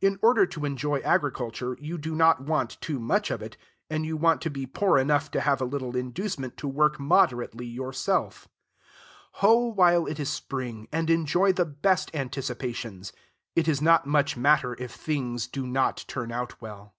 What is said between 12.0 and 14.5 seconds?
anticipations. It is not much